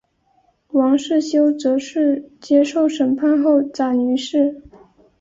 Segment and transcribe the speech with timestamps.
[0.71, 4.63] 王世修则是接受审判后斩于市。